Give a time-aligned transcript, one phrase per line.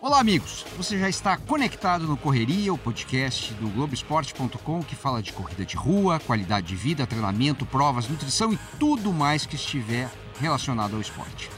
[0.00, 0.64] Olá, amigos.
[0.76, 5.76] Você já está conectado no Correria, o podcast do Globoesporte.com que fala de corrida de
[5.76, 10.10] rua, qualidade de vida, treinamento, provas, nutrição e tudo mais que estiver
[10.40, 11.48] relacionado ao esporte.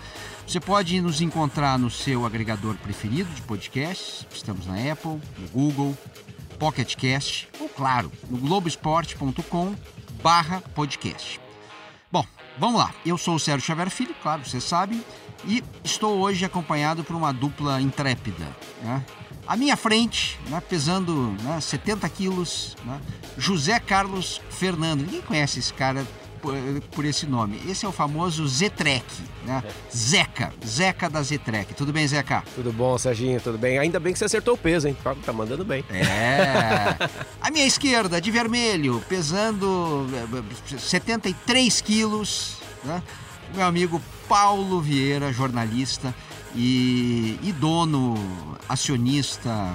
[0.46, 4.26] Você pode nos encontrar no seu agregador preferido de podcasts.
[4.30, 5.96] Estamos na Apple, no Google,
[6.58, 9.74] Pocket Cast ou, claro, no Globoesporte.com
[10.22, 11.38] barra podcast.
[11.38, 11.49] Bom,
[12.60, 12.94] vamos lá.
[13.04, 15.02] Eu sou o Sérgio Xavier Filho, claro, vocês sabem,
[15.46, 18.46] e estou hoje acompanhado por uma dupla intrépida.
[18.82, 19.02] Né?
[19.48, 23.00] À minha frente, né, pesando né, 70 quilos, né,
[23.38, 25.00] José Carlos Fernando.
[25.00, 26.06] Ninguém conhece esse cara
[26.40, 26.54] por,
[26.92, 27.60] por esse nome.
[27.68, 29.04] Esse é o famoso Zetrek,
[29.44, 29.62] né?
[29.94, 31.74] Zeca, Zeca da Zetrek.
[31.74, 32.42] Tudo bem, Zeca?
[32.54, 33.78] Tudo bom, Serginho, tudo bem?
[33.78, 34.96] Ainda bem que você acertou o peso, hein?
[35.02, 35.84] Tá, tá mandando bem.
[35.90, 36.96] É.
[37.40, 40.06] À minha esquerda, de vermelho, pesando
[40.78, 43.02] 73 quilos, né?
[43.54, 46.14] Meu amigo Paulo Vieira, jornalista
[46.54, 48.14] e, e dono,
[48.68, 49.74] acionista,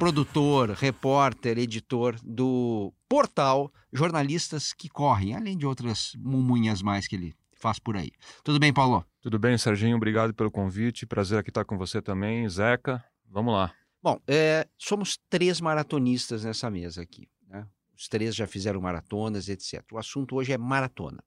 [0.00, 7.34] produtor, repórter, editor do portal Jornalistas que Correm, além de outras mumunhas mais que ele
[7.52, 8.10] faz por aí.
[8.42, 9.04] Tudo bem, Paulo?
[9.20, 9.98] Tudo bem, Serginho.
[9.98, 11.04] Obrigado pelo convite.
[11.04, 12.48] Prazer aqui estar com você também.
[12.48, 13.74] Zeca, vamos lá.
[14.02, 17.28] Bom, é, somos três maratonistas nessa mesa aqui.
[17.46, 17.66] Né?
[17.94, 19.84] Os três já fizeram maratonas, etc.
[19.92, 21.22] O assunto hoje é maratona.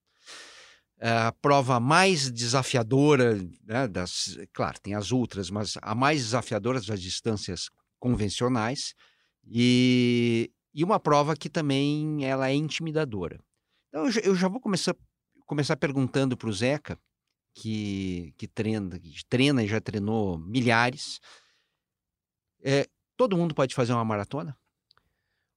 [0.99, 4.35] É a prova mais desafiadora né, das.
[4.51, 7.69] Claro, tem as outras, mas a mais desafiadora das distâncias
[8.03, 8.93] convencionais
[9.47, 13.39] e, e uma prova que também ela é intimidadora.
[13.87, 14.93] Então eu, já vou começar,
[15.45, 16.99] começar perguntando para o Zeca,
[17.55, 21.21] que, que, treina, que treina e já treinou milhares.
[22.61, 24.57] É, todo mundo pode fazer uma maratona?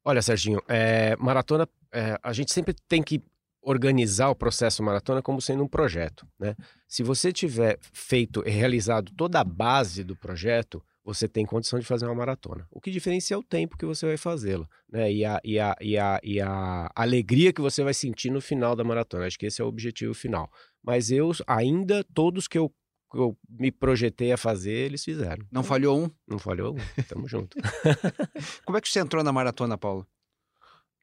[0.04, 3.20] Olha, Serginho, é, maratona, é, a gente sempre tem que
[3.60, 6.24] organizar o processo maratona como sendo um projeto.
[6.38, 6.54] Né?
[6.86, 11.86] Se você tiver feito e realizado toda a base do projeto, você tem condição de
[11.86, 12.66] fazer uma maratona.
[12.68, 15.10] O que diferencia é o tempo que você vai fazê-la, né?
[15.12, 18.74] E a, e, a, e, a, e a alegria que você vai sentir no final
[18.74, 19.24] da maratona.
[19.24, 20.50] Acho que esse é o objetivo final.
[20.82, 22.68] Mas eu ainda, todos que eu,
[23.12, 25.46] que eu me projetei a fazer, eles fizeram.
[25.52, 26.10] Não falhou um?
[26.26, 27.02] Não falhou um.
[27.08, 27.56] Tamo junto.
[28.66, 30.04] Como é que você entrou na maratona, Paulo?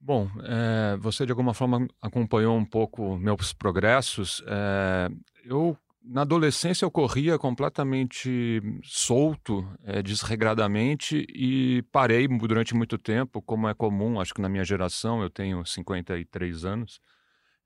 [0.01, 4.43] Bom, é, você de alguma forma acompanhou um pouco meus progressos.
[4.47, 5.09] É,
[5.45, 13.69] eu na adolescência eu corria completamente solto, é, desregradamente e parei durante muito tempo, como
[13.69, 16.99] é comum, acho que na minha geração, eu tenho 53 anos.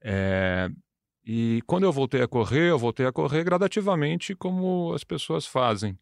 [0.02, 0.70] É,
[1.26, 5.98] e quando eu voltei a correr, eu voltei a correr gradativamente como as pessoas fazem.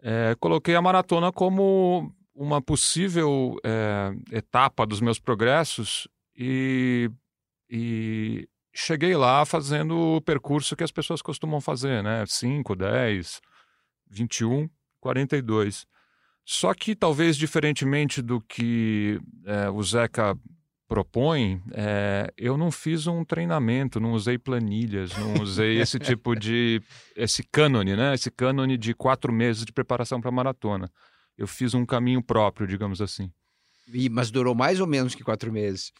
[0.00, 3.56] É, coloquei a maratona como uma possível
[4.30, 7.10] etapa dos meus progressos e,
[7.68, 12.24] e cheguei lá fazendo o percurso que as pessoas costumam fazer, né?
[12.26, 13.40] 5, 10,
[14.08, 15.84] 21, 42.
[16.44, 20.38] Só que talvez diferentemente do que é, o Zeca
[20.86, 26.80] propõe, é, eu não fiz um treinamento, não usei planilhas, não usei esse tipo de
[27.16, 28.14] esse cânone, né?
[28.14, 30.90] Esse cânone de quatro meses de preparação para maratona.
[31.36, 33.30] Eu fiz um caminho próprio, digamos assim.
[33.92, 35.92] E, mas durou mais ou menos que quatro meses?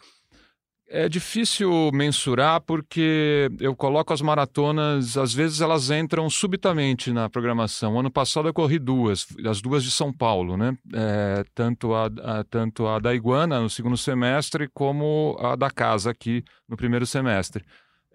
[0.90, 8.00] É difícil mensurar porque eu coloco as maratonas, às vezes elas entram subitamente na programação.
[8.00, 10.74] Ano passado eu corri duas, as duas de São Paulo, né?
[10.94, 16.10] É, tanto, a, a, tanto a da Iguana no segundo semestre, como a da casa
[16.10, 17.62] aqui no primeiro semestre.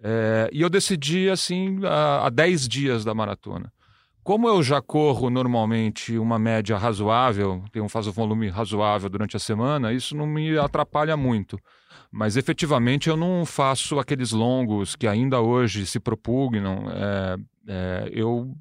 [0.01, 3.71] É, e eu decidi assim há 10 dias da maratona.
[4.23, 9.39] Como eu já corro normalmente uma média razoável, tenho, faço um volume razoável durante a
[9.39, 11.59] semana, isso não me atrapalha muito.
[12.11, 16.85] Mas efetivamente eu não faço aqueles longos que ainda hoje se propugnam.
[16.89, 17.37] É,
[17.67, 18.55] é, eu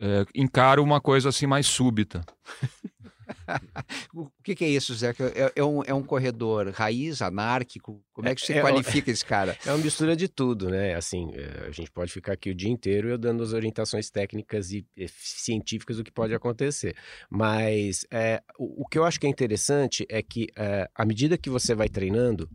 [0.00, 2.24] é, encaro uma coisa assim mais súbita.
[4.14, 5.10] o que, que, é isso, Zé?
[5.10, 8.02] É, é, um, é um corredor raiz, anárquico?
[8.12, 9.56] Como é que você é, é qualifica esse cara?
[9.64, 10.94] É uma mistura de tudo, né?
[10.94, 11.32] Assim,
[11.66, 15.96] a gente pode ficar aqui o dia inteiro eu dando as orientações técnicas e científicas
[15.96, 16.94] do que pode acontecer.
[17.30, 18.06] Mas
[18.58, 20.48] o, o, que eu acho que é interessante é que,
[20.94, 22.48] à medida que você vai treinando,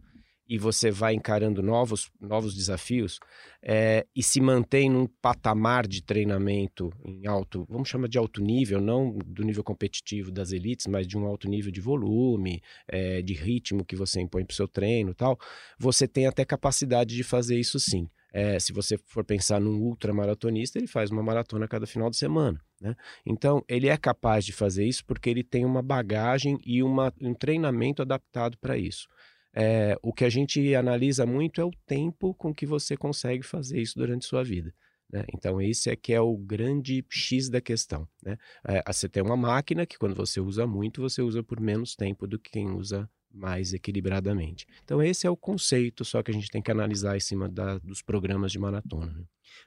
[0.49, 3.19] e você vai encarando novos, novos desafios
[3.61, 8.81] é, e se mantém num patamar de treinamento em alto, vamos chamar de alto nível,
[8.81, 13.33] não do nível competitivo das elites, mas de um alto nível de volume, é, de
[13.33, 15.37] ritmo que você impõe para o seu treino tal,
[15.77, 18.09] você tem até capacidade de fazer isso sim.
[18.31, 22.61] É, se você for pensar num ultramaratonista, ele faz uma maratona cada final de semana.
[22.79, 22.95] Né?
[23.25, 27.33] Então, ele é capaz de fazer isso porque ele tem uma bagagem e uma, um
[27.33, 29.07] treinamento adaptado para isso.
[29.53, 33.81] É, o que a gente analisa muito é o tempo com que você consegue fazer
[33.81, 34.73] isso durante sua vida.
[35.11, 35.25] Né?
[35.33, 38.07] Então, esse é que é o grande X da questão.
[38.23, 38.37] Né?
[38.67, 42.27] É, você tem uma máquina que, quando você usa muito, você usa por menos tempo
[42.27, 44.65] do que quem usa mais equilibradamente.
[44.83, 47.77] Então, esse é o conceito, só que a gente tem que analisar em cima da,
[47.79, 49.11] dos programas de maratona.
[49.11, 49.23] Né?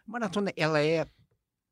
[0.07, 1.07] Maratona, ela é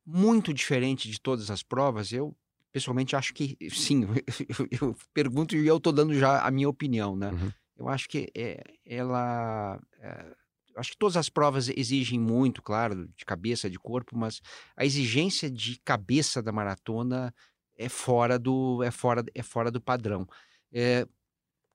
[0.04, 2.12] muito diferente de todas as provas.
[2.12, 2.36] Eu,
[2.72, 4.02] pessoalmente, acho que sim.
[4.48, 7.30] Eu, eu pergunto e eu estou dando já a minha opinião, né?
[7.30, 7.52] Uhum.
[7.80, 9.80] Eu acho que é, ela.
[9.98, 10.36] É,
[10.76, 14.42] acho que todas as provas exigem muito, claro, de cabeça, de corpo, mas
[14.76, 17.34] a exigência de cabeça da maratona
[17.76, 20.28] é fora do, é fora, é fora do padrão.
[20.70, 21.08] É,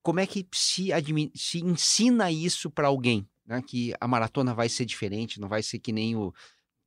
[0.04, 0.90] como é que se,
[1.36, 3.28] se ensina isso para alguém?
[3.44, 3.60] Né?
[3.68, 6.32] Que a maratona vai ser diferente, não vai ser que nem o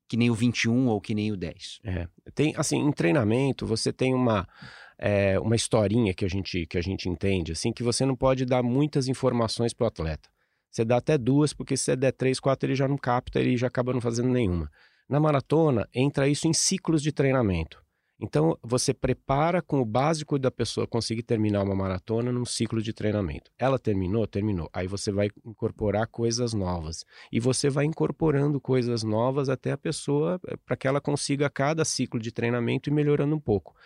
[0.09, 1.81] que nem o 21 ou que nem o 10.
[1.85, 4.49] É, tem assim, em treinamento você tem uma
[4.99, 8.45] é, uma historinha que a gente que a gente entende assim que você não pode
[8.45, 10.29] dar muitas informações para o atleta.
[10.71, 13.57] Você dá até duas, porque se você der três, quatro, ele já não capta, ele
[13.57, 14.71] já acaba não fazendo nenhuma.
[15.09, 17.83] Na maratona, entra isso em ciclos de treinamento.
[18.21, 22.93] Então, você prepara com o básico da pessoa conseguir terminar uma maratona num ciclo de
[22.93, 23.49] treinamento.
[23.57, 24.27] Ela terminou?
[24.27, 24.69] Terminou.
[24.73, 27.05] Aí você vai incorporar coisas novas.
[27.31, 31.85] E você vai incorporando coisas novas até a pessoa, eh, para que ela consiga cada
[31.85, 33.77] ciclo de treinamento e melhorando um pouco.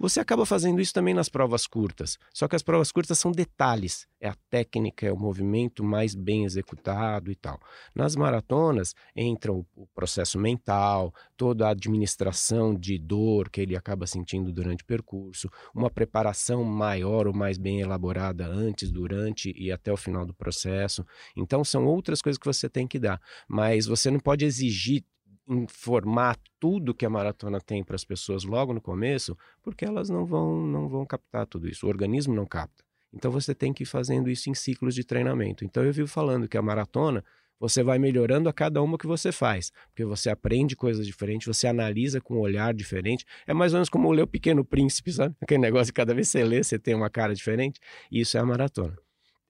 [0.00, 2.18] Você acaba fazendo isso também nas provas curtas.
[2.34, 4.08] Só que as provas curtas são detalhes.
[4.20, 7.60] É a técnica, é o movimento mais bem executado e tal.
[7.94, 14.52] Nas maratonas, entra o processo mental, toda a administração de dor que ele acaba sentindo
[14.52, 19.96] durante o percurso, uma preparação maior ou mais bem elaborada antes, durante e até o
[19.96, 21.04] final do processo.
[21.36, 25.04] Então, são outras coisas que você tem que dar, mas você não pode exigir
[25.48, 30.26] informar tudo que a maratona tem para as pessoas logo no começo, porque elas não
[30.26, 31.86] vão não vão captar tudo isso.
[31.86, 32.84] O organismo não capta.
[33.12, 35.64] Então você tem que ir fazendo isso em ciclos de treinamento.
[35.64, 37.24] Então eu vivo falando que a maratona
[37.58, 41.66] você vai melhorando a cada uma que você faz, porque você aprende coisas diferentes, você
[41.66, 43.24] analisa com um olhar diferente.
[43.46, 45.34] É mais ou menos como ler o Pequeno Príncipe, sabe?
[45.42, 47.80] Aquele negócio que cada vez que você lê, você tem uma cara diferente.
[48.10, 48.96] E isso é a maratona.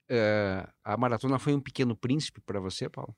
[0.08, 3.14] É, a maratona foi um Pequeno Príncipe para você, Paulo?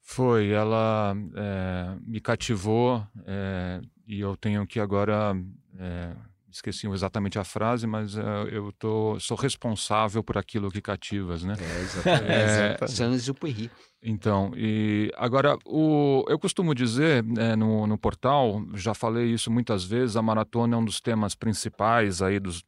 [0.00, 5.36] Foi, ela é, me cativou é, e eu tenho que agora
[5.78, 6.16] é,
[6.56, 11.54] esqueci exatamente a frase, mas uh, eu tô, sou responsável por aquilo que cativas, né?
[11.58, 12.30] É, exatamente.
[12.30, 13.70] é, Saint-Exupéry.
[14.02, 19.84] Então, e agora, o, eu costumo dizer é, no, no portal, já falei isso muitas
[19.84, 22.64] vezes, a maratona é um dos temas principais aí dos,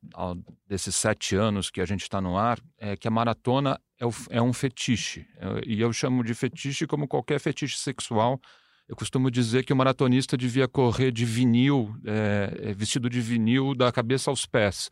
[0.67, 4.13] desses sete anos que a gente está no ar, é que a maratona é, o,
[4.31, 5.27] é um fetiche.
[5.39, 8.41] É, e eu chamo de fetiche como qualquer fetiche sexual,
[8.89, 13.91] eu costumo dizer que o maratonista devia correr de vinil, é, vestido de vinil da
[13.91, 14.91] cabeça aos pés,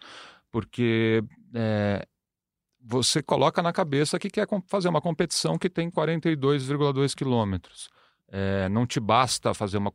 [0.50, 1.22] porque
[1.54, 2.06] é,
[2.80, 7.88] você coloca na cabeça que quer fazer uma competição que tem 42,2 quilômetros.
[8.28, 9.92] É, não te basta fazer uma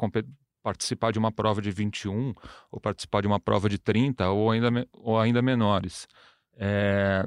[0.62, 2.34] participar de uma prova de 21
[2.72, 6.08] ou participar de uma prova de 30 ou ainda, ou ainda menores.
[6.56, 7.26] É,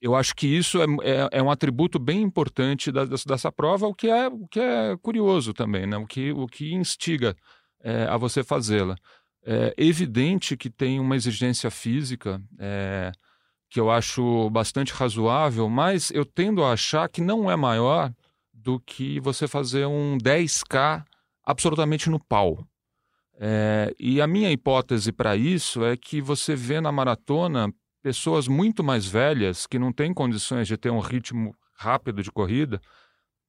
[0.00, 3.94] eu acho que isso é, é, é, um atributo bem importante da, dessa prova, o
[3.94, 5.96] que é, o que é curioso também, né?
[5.96, 7.36] o, que, o que instiga
[7.80, 8.96] é, a você fazê-la.
[9.44, 13.10] É evidente que tem uma exigência física é,
[13.70, 18.12] que eu acho bastante razoável, mas eu tendo a achar que não é maior
[18.52, 21.04] do que você fazer um 10K
[21.44, 22.66] absolutamente no pau.
[23.40, 27.72] É, e a minha hipótese para isso é que você vê na maratona
[28.08, 32.80] pessoas muito mais velhas que não têm condições de ter um ritmo rápido de corrida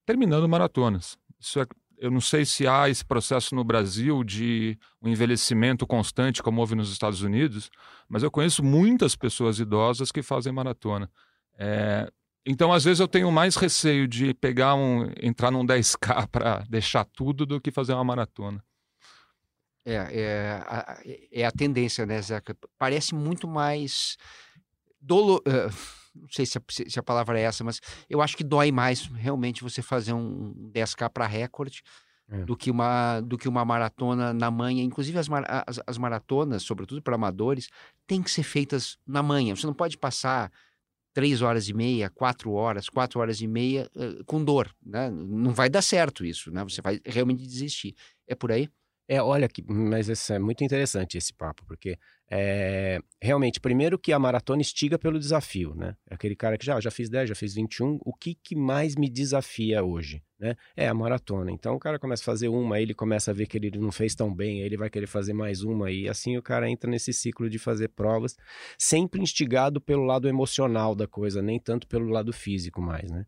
[0.06, 1.18] terminando maratonas.
[1.40, 1.66] Isso é,
[1.98, 6.76] eu não sei se há esse processo no Brasil de um envelhecimento constante como houve
[6.76, 7.70] nos Estados Unidos,
[8.10, 11.10] mas eu conheço muitas pessoas idosas que fazem maratona.
[11.58, 12.12] É,
[12.46, 17.06] então, às vezes, eu tenho mais receio de pegar um, entrar num 10K para deixar
[17.06, 18.62] tudo do que fazer uma maratona.
[19.86, 21.02] É, é, a,
[21.32, 22.56] é a tendência, né, Zeca?
[22.78, 24.18] Parece muito mais
[25.02, 25.72] dolo, uh,
[26.16, 27.80] não sei se a, se a, palavra é essa, mas
[28.10, 31.82] eu acho que dói mais realmente você fazer um 10K para recorde
[32.30, 32.44] é.
[32.44, 34.84] do, que uma, do que uma maratona na manhã.
[34.84, 35.28] Inclusive, as,
[35.68, 37.70] as, as maratonas, sobretudo para amadores,
[38.06, 39.56] têm que ser feitas na manhã.
[39.56, 40.52] Você não pode passar
[41.14, 44.74] três horas e meia, quatro horas, quatro horas e meia uh, com dor.
[44.86, 45.10] Né?
[45.10, 46.64] Não vai dar certo isso, né?
[46.64, 47.96] Você vai realmente desistir.
[48.28, 48.70] É por aí?
[49.12, 51.98] É, olha que, mas isso é muito interessante esse papo, porque
[52.30, 55.96] é, realmente, primeiro que a maratona estiga pelo desafio, né?
[56.08, 58.96] É aquele cara que já, já fiz 10, já fiz 21, o que, que mais
[58.96, 60.22] me desafia hoje?
[60.40, 60.56] Né?
[60.76, 61.52] É a maratona.
[61.52, 63.92] Então o cara começa a fazer uma, aí ele começa a ver que ele não
[63.92, 66.90] fez tão bem, aí ele vai querer fazer mais uma, e assim o cara entra
[66.90, 68.38] nesse ciclo de fazer provas,
[68.78, 73.26] sempre instigado pelo lado emocional da coisa, nem tanto pelo lado físico mais, né?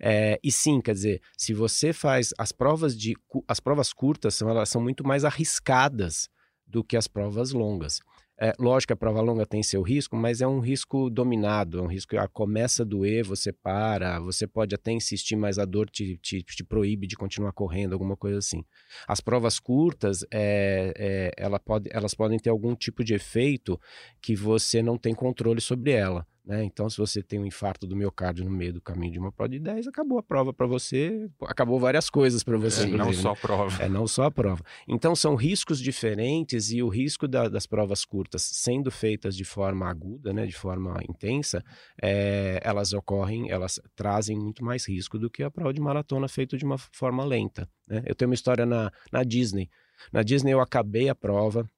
[0.00, 3.14] É, e sim, quer dizer, se você faz as provas de
[3.48, 6.28] as provas curtas são elas são muito mais arriscadas
[6.66, 8.00] do que as provas longas.
[8.36, 11.86] É, lógico a prova longa tem seu risco, mas é um risco dominado, é um
[11.86, 15.88] risco que ah, começa a doer, você para, você pode até insistir, mas a dor
[15.88, 18.64] te, te, te proíbe de continuar correndo, alguma coisa assim.
[19.06, 23.80] As provas curtas, é, é, ela pode, elas podem ter algum tipo de efeito
[24.20, 26.26] que você não tem controle sobre ela.
[26.44, 26.62] Né?
[26.62, 29.48] Então, se você tem um infarto do miocárdio no meio do caminho de uma prova
[29.48, 32.82] de 10, acabou a prova para você, acabou várias coisas para você.
[32.82, 33.82] É, não só a prova.
[33.82, 34.62] É, não só a prova.
[34.86, 39.88] Então, são riscos diferentes e o risco da, das provas curtas sendo feitas de forma
[39.88, 41.64] aguda, né, de forma intensa,
[42.00, 46.58] é, elas ocorrem, elas trazem muito mais risco do que a prova de maratona feita
[46.58, 47.66] de uma forma lenta.
[47.88, 48.02] Né?
[48.04, 49.70] Eu tenho uma história na, na Disney.
[50.12, 51.68] Na Disney eu acabei a prova,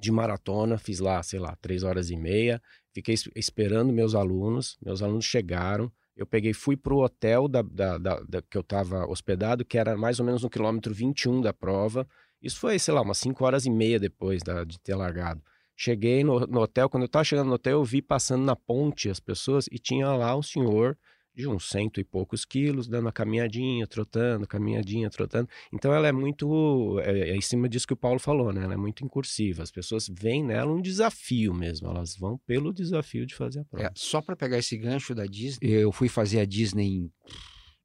[0.00, 2.60] de maratona, fiz lá, sei lá, três horas e meia,
[2.92, 7.98] fiquei esperando meus alunos, meus alunos chegaram, eu peguei, fui para o hotel da, da,
[7.98, 11.52] da, da, que eu estava hospedado, que era mais ou menos no quilômetro 21 da
[11.52, 12.06] prova,
[12.42, 15.42] isso foi, sei lá, umas cinco horas e meia depois de ter largado.
[15.76, 19.08] Cheguei no, no hotel, quando eu estava chegando no hotel, eu vi passando na ponte
[19.08, 20.96] as pessoas e tinha lá um senhor
[21.40, 25.48] de uns cento e poucos quilos, dando a caminhadinha, trotando, caminhadinha, trotando.
[25.72, 28.64] Então ela é muito, é, é em cima disso que o Paulo falou, né?
[28.64, 29.62] Ela é muito incursiva.
[29.62, 33.86] As pessoas veem nela um desafio mesmo, elas vão pelo desafio de fazer a prova.
[33.86, 37.12] É, só para pegar esse gancho da Disney, eu fui fazer a Disney em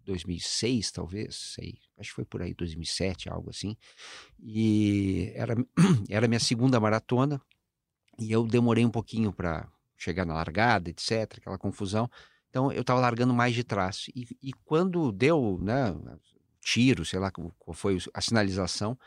[0.06, 3.76] 2006, talvez, sei, acho que foi por aí, 2007, algo assim.
[4.40, 5.56] E era,
[6.10, 7.42] era minha segunda maratona
[8.20, 12.10] e eu demorei um pouquinho para chegar na largada, etc, aquela confusão.
[12.56, 14.06] Então eu estava largando mais de trás.
[14.16, 15.94] E, e, quando deu, né,
[16.62, 18.98] tiro, sei lá qual foi a sinalização,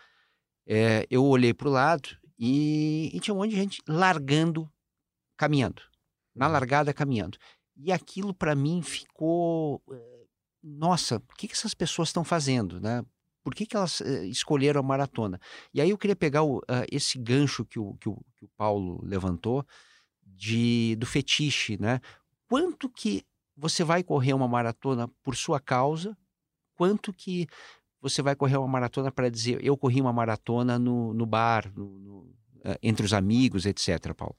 [0.67, 4.71] é, eu olhei para o lado e, e, tinha um monte de gente largando,
[5.35, 5.81] caminhando.
[6.35, 6.53] Na uhum.
[6.53, 7.39] largada, caminhando.
[7.75, 9.83] E aquilo para mim ficou.
[9.91, 10.27] Eh,
[10.63, 13.03] nossa, o que, que essas pessoas estão fazendo, né?
[13.43, 15.41] Por que, que elas uh, escolheram a maratona?
[15.73, 18.49] E aí eu queria pegar o, uh, esse gancho que o, que o, que o
[18.59, 19.67] Paulo levantou
[20.23, 21.99] de, do fetiche, né?
[22.47, 23.25] Quanto que
[23.59, 26.17] você vai correr uma maratona por sua causa,
[26.77, 27.49] quanto que
[28.01, 31.99] você vai correr uma maratona para dizer eu corri uma maratona no, no bar, no,
[31.99, 32.35] no,
[32.65, 34.37] eh, entre os amigos, etc., Paulo?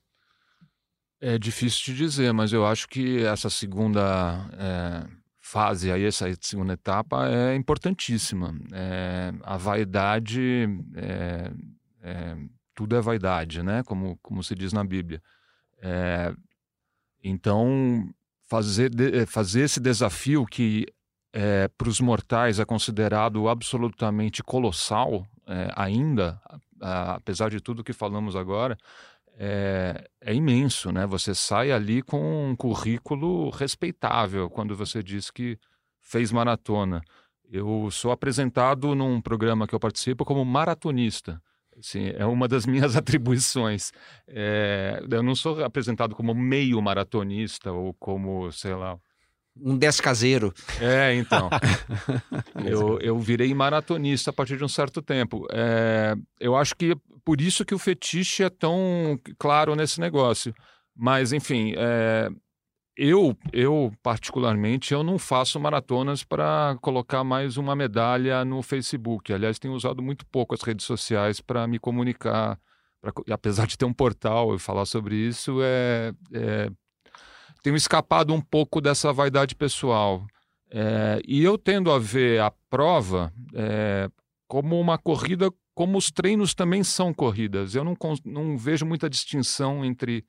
[1.22, 5.06] É difícil de dizer, mas eu acho que essa segunda é,
[5.38, 8.58] fase, aí, essa segunda etapa é importantíssima.
[8.72, 11.52] É, a vaidade, é,
[12.74, 13.84] tudo é vaidade, né?
[13.84, 15.22] Como, como se diz na Bíblia.
[17.22, 18.10] então,
[18.50, 20.86] fazer, eh, fazer esse desafio que
[21.32, 26.42] é, para os mortais é considerado absolutamente colossal é, ainda,
[26.82, 28.76] a, apesar de tudo que falamos agora,
[29.38, 31.06] é, é, imenso, né?
[31.06, 35.58] Você sai ali com um currículo respeitável quando você diz que
[36.02, 37.02] fez maratona.
[37.50, 41.42] Eu sou apresentado num programa que eu participo como maratonista.
[41.82, 43.92] Sim, é uma das minhas atribuições.
[44.28, 48.98] É, eu não sou apresentado como meio maratonista ou como, sei lá.
[49.62, 50.54] Um descaseiro.
[50.80, 51.50] É, então.
[52.66, 55.46] eu, eu virei maratonista a partir de um certo tempo.
[55.52, 56.96] É, eu acho que
[57.26, 60.54] por isso que o fetiche é tão claro nesse negócio.
[60.96, 62.30] Mas, enfim, é,
[63.00, 69.32] eu, eu particularmente, eu não faço maratonas para colocar mais uma medalha no Facebook.
[69.32, 72.60] Aliás, tenho usado muito pouco as redes sociais para me comunicar.
[73.02, 76.70] Pra, apesar de ter um portal e falar sobre isso, é, é,
[77.64, 80.28] tenho escapado um pouco dessa vaidade pessoal.
[80.70, 84.10] É, e eu tendo a ver a prova é,
[84.46, 87.76] como uma corrida, como os treinos também são corridas.
[87.76, 90.26] Eu não, não vejo muita distinção entre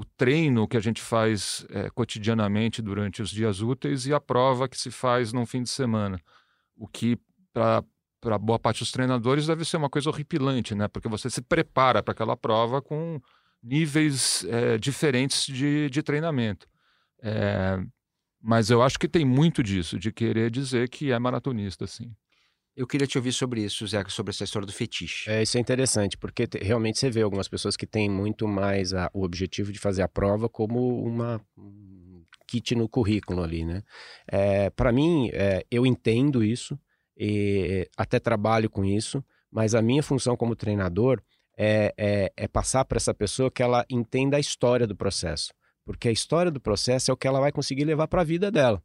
[0.00, 4.66] o treino que a gente faz é, cotidianamente durante os dias úteis e a prova
[4.66, 6.18] que se faz no fim de semana.
[6.74, 7.18] O que,
[7.52, 10.88] para boa parte dos treinadores, deve ser uma coisa horripilante, né?
[10.88, 13.20] Porque você se prepara para aquela prova com
[13.62, 16.66] níveis é, diferentes de, de treinamento.
[17.22, 17.78] É,
[18.40, 22.10] mas eu acho que tem muito disso, de querer dizer que é maratonista, sim.
[22.76, 25.28] Eu queria te ouvir sobre isso, Zeca, sobre essa história do fetiche.
[25.28, 28.94] É, isso é interessante, porque te, realmente você vê algumas pessoas que têm muito mais
[28.94, 33.82] a, o objetivo de fazer a prova como uma um kit no currículo ali, né?
[34.26, 36.78] É, Para mim, é, eu entendo isso,
[37.16, 41.22] e até trabalho com isso, mas a minha função como treinador
[41.56, 45.52] é, é, é passar para essa pessoa que ela entenda a história do processo,
[45.84, 48.50] porque a história do processo é o que ela vai conseguir levar para a vida
[48.50, 48.82] dela.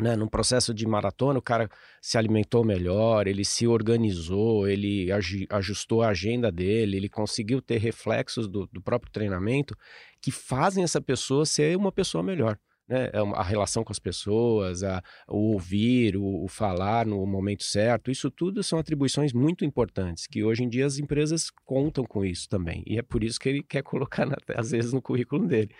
[0.00, 1.68] Né, num processo de maratona, o cara
[2.00, 5.08] se alimentou melhor, ele se organizou, ele
[5.50, 9.76] ajustou a agenda dele, ele conseguiu ter reflexos do, do próprio treinamento
[10.20, 14.82] que fazem essa pessoa ser uma pessoa melhor né, é a relação com as pessoas,
[14.82, 20.26] a, o ouvir, o, o, falar no momento certo, isso tudo são atribuições muito importantes,
[20.26, 22.82] que hoje em dia as empresas contam com isso também.
[22.86, 25.70] E é por isso que ele quer colocar, na, às vezes, no currículo dele.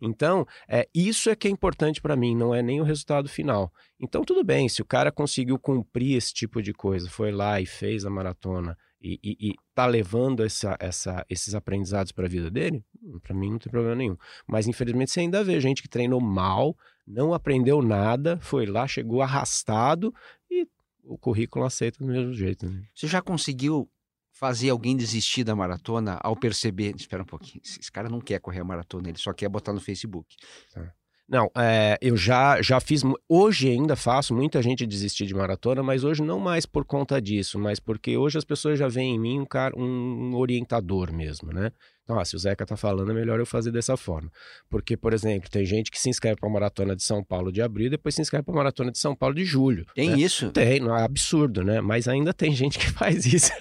[0.00, 3.72] Então, é, isso é que é importante para mim, não é nem o resultado final.
[4.00, 7.66] Então, tudo bem, se o cara conseguiu cumprir esse tipo de coisa, foi lá e
[7.66, 12.50] fez a maratona, e, e, e tá levando essa, essa, esses aprendizados para a vida
[12.50, 12.84] dele,
[13.22, 14.16] para mim não tem problema nenhum.
[14.46, 16.76] Mas infelizmente você ainda vê gente que treinou mal,
[17.06, 20.12] não aprendeu nada, foi lá, chegou arrastado
[20.50, 20.66] e
[21.04, 22.68] o currículo aceita do mesmo jeito.
[22.68, 22.84] Né?
[22.94, 23.88] Você já conseguiu
[24.32, 28.60] fazer alguém desistir da maratona ao perceber, espera um pouquinho, esse cara não quer correr
[28.60, 30.36] a maratona, ele só quer botar no Facebook.
[30.72, 30.94] Tá.
[31.28, 36.02] Não, é, eu já, já fiz, hoje ainda faço muita gente desistir de maratona, mas
[36.02, 39.40] hoje não mais por conta disso, mas porque hoje as pessoas já veem em mim
[39.40, 41.70] um, cara, um orientador mesmo, né?
[42.08, 44.32] Então, ah, se o Zeca tá falando, é melhor eu fazer dessa forma.
[44.70, 47.60] Porque, por exemplo, tem gente que se inscreve para a maratona de São Paulo de
[47.60, 49.84] abril e depois se inscreve para a maratona de São Paulo de julho.
[49.94, 50.16] Tem né?
[50.16, 50.50] isso?
[50.50, 51.82] Tem, não é absurdo, né?
[51.82, 53.52] Mas ainda tem gente que faz isso.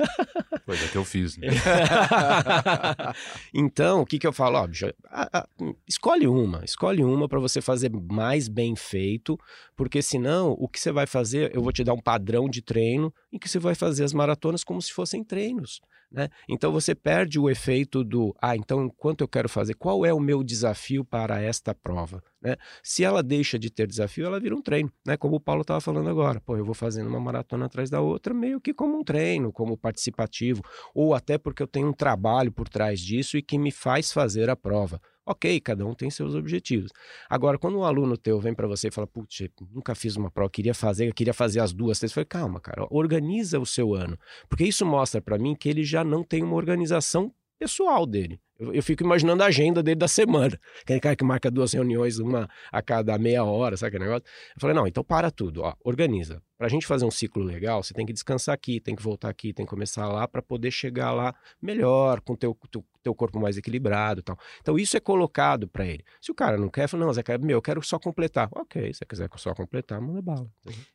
[0.65, 1.47] Coisa é que eu fiz, né?
[3.53, 4.59] então, o que, que eu falo?
[4.59, 5.47] Ó, bicho, a, a,
[5.85, 9.37] escolhe uma, escolhe uma para você fazer mais bem feito,
[9.75, 13.13] porque senão o que você vai fazer, eu vou te dar um padrão de treino
[13.29, 15.81] em que você vai fazer as maratonas como se fossem treinos.
[16.09, 16.29] Né?
[16.47, 19.73] Então você perde o efeito do, ah, então quanto eu quero fazer?
[19.73, 22.23] Qual é o meu desafio para esta prova?
[22.41, 22.55] Né?
[22.81, 25.17] Se ela deixa de ter desafio, ela vira um treino, né?
[25.17, 26.39] Como o Paulo estava falando agora.
[26.39, 29.77] Pô, eu vou fazendo uma maratona atrás da outra, meio que como um treino, como
[29.77, 30.61] participativo,
[30.95, 34.49] ou até porque eu tenho um trabalho por trás disso e que me faz fazer
[34.49, 35.01] a prova.
[35.29, 36.89] Ok, cada um tem seus objetivos.
[37.29, 40.49] Agora, quando um aluno teu vem para você e fala, putz, nunca fiz uma prova,
[40.49, 44.17] queria fazer, queria fazer as duas, você fala, calma, cara, organiza o seu ano.
[44.47, 47.29] Porque isso mostra para mim que ele já não tem uma organização
[47.59, 48.39] pessoal dele.
[48.57, 50.57] Eu, eu, fico imaginando a agenda dele da semana.
[50.81, 54.25] Aquele cara que marca duas reuniões, uma a cada meia hora, sabe aquele negócio?
[54.55, 56.41] Eu falei, não, então para tudo, ó, organiza.
[56.57, 59.29] Para a gente fazer um ciclo legal, você tem que descansar aqui, tem que voltar
[59.29, 63.13] aqui, tem que começar lá para poder chegar lá melhor, com o teu, teu, teu
[63.13, 64.37] corpo mais equilibrado tal.
[64.59, 66.03] Então isso é colocado para ele.
[66.19, 68.49] Se o cara não quer, fala, não, Zé, meu, eu quero só completar.
[68.53, 70.47] Ok, se você quiser só completar, manda bala.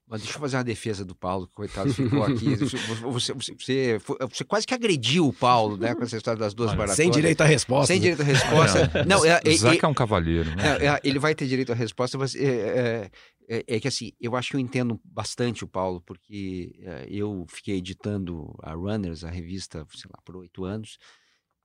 [0.09, 2.57] Mas deixa eu fazer uma defesa do Paulo, que coitado ficou aqui.
[3.07, 3.98] você, você, você,
[4.29, 6.96] você, quase que agrediu o Paulo, né, com essa história das duas baratonas.
[6.96, 7.87] Sem direito à resposta.
[7.87, 8.11] Sem né?
[8.11, 9.05] direito à resposta.
[9.07, 10.51] não, é, é, é, é um cavalheiro.
[10.57, 10.79] Né?
[10.81, 12.35] É, é, ele vai ter direito à resposta, mas
[13.49, 17.45] é, é, que assim, eu acho que eu entendo bastante o Paulo, porque é, eu
[17.49, 20.99] fiquei editando a Runners, a revista, sei lá, por oito anos,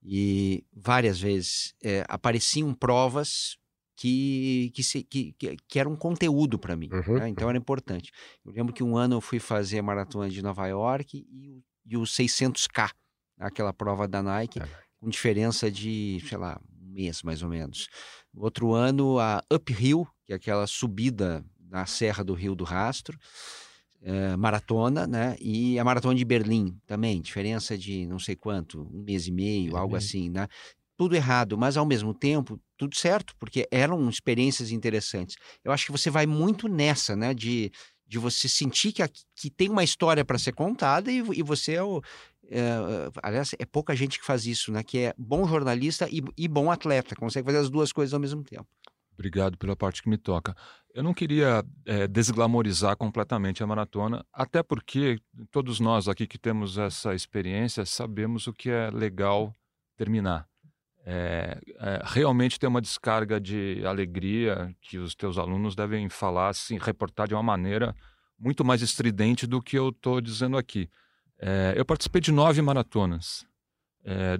[0.03, 3.57] e várias vezes é, apareciam provas
[3.95, 7.17] que, que, se, que, que, eram conteúdo para mim, uhum.
[7.17, 7.29] né?
[7.29, 8.11] então era importante.
[8.45, 11.97] Eu lembro que um ano eu fui fazer a maratona de Nova York e, e
[11.97, 12.91] o 600K,
[13.39, 14.69] aquela prova da Nike, é.
[14.99, 17.89] com diferença de, sei lá, um mês mais ou menos.
[18.35, 23.17] Outro ano, a Uphill, que é aquela subida na Serra do Rio do Rastro,
[24.01, 25.35] é, maratona, né?
[25.39, 29.75] E a maratona de Berlim também, diferença de não sei quanto, um mês e meio,
[29.75, 30.47] algo assim, né?
[30.95, 35.35] Tudo errado, mas ao mesmo tempo, tudo certo, porque eram experiências interessantes.
[35.63, 37.33] Eu acho que você vai muito nessa, né?
[37.33, 37.71] De,
[38.07, 39.03] de você sentir que,
[39.35, 42.01] que tem uma história para ser contada e, e você é o.
[42.49, 42.77] É,
[43.21, 44.81] aliás, é pouca gente que faz isso, né?
[44.83, 48.43] Que é bom jornalista e, e bom atleta, consegue fazer as duas coisas ao mesmo
[48.43, 48.67] tempo.
[49.17, 50.55] Obrigado pela parte que me toca.
[50.93, 55.19] Eu não queria é, desglamorizar completamente a maratona, até porque
[55.51, 59.55] todos nós aqui que temos essa experiência sabemos o que é legal
[59.97, 60.47] terminar.
[61.03, 66.77] É, é, realmente tem uma descarga de alegria que os teus alunos devem falar, assim,
[66.77, 67.95] reportar de uma maneira
[68.37, 70.87] muito mais estridente do que eu estou dizendo aqui.
[71.75, 73.47] eu participei de nove maratonas.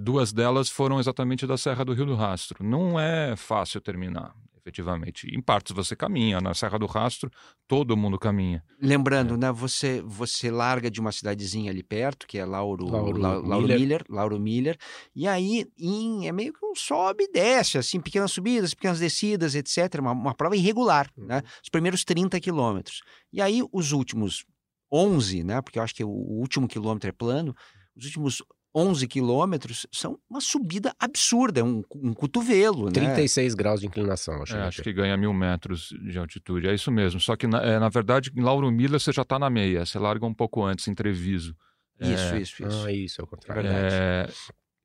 [0.00, 2.62] duas delas foram exatamente da Serra do Rio do Rastro.
[2.62, 4.32] Não é fácil terminar
[4.68, 5.26] efetivamente.
[5.34, 7.30] Em partes você caminha, na Serra do Rastro
[7.66, 8.62] todo mundo caminha.
[8.80, 9.36] Lembrando, é.
[9.36, 13.66] né, você você larga de uma cidadezinha ali perto, que é Lauro, Lauro, La, Lauro
[13.66, 13.78] Miller.
[13.80, 14.04] Miller.
[14.08, 14.78] Lauro Miller,
[15.14, 19.54] e aí em, é meio que um sobe e desce, assim, pequenas subidas, pequenas descidas,
[19.54, 20.00] etc.
[20.00, 21.22] Uma, uma prova irregular, né?
[21.22, 21.26] uhum.
[21.28, 21.42] né?
[21.62, 23.00] Os primeiros 30 quilômetros.
[23.32, 24.44] E aí os últimos
[24.92, 25.60] 11, né?
[25.60, 27.54] Porque eu acho que o último quilômetro é plano,
[27.96, 28.42] os últimos
[28.74, 32.90] 11 quilômetros são uma subida absurda, um, um cotovelo.
[32.92, 33.58] 36 né?
[33.58, 34.56] graus de inclinação, acho.
[34.56, 37.18] É, acho que ganha mil metros de altitude, é isso mesmo.
[37.20, 39.98] Só que, na, é, na verdade, em Lauro Miller você já está na meia, você
[39.98, 41.56] larga um pouco antes, em Treviso.
[42.00, 42.86] Isso, é, isso, isso.
[42.86, 43.68] Ah, isso, é o contrário.
[43.68, 44.28] É,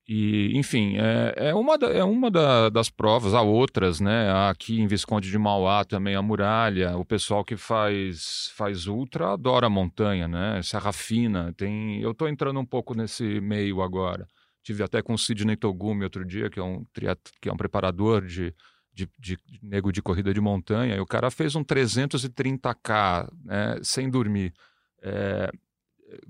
[0.06, 4.30] E, enfim, é, é uma, da, é uma da, das provas, há outras, né?
[4.50, 9.68] Aqui em Visconde de Mauá também a muralha, o pessoal que faz, faz ultra adora
[9.68, 10.62] a montanha, né?
[10.62, 12.02] Serra Fina, tem...
[12.02, 14.28] Eu estou entrando um pouco nesse meio agora.
[14.62, 17.20] Tive até com o Sidney Togumi outro dia, que é um, triat...
[17.42, 18.54] que é um preparador de,
[18.94, 23.80] de, de, de nego de corrida de montanha, e o cara fez um 330K, né?
[23.82, 24.54] Sem dormir.
[25.02, 25.50] É,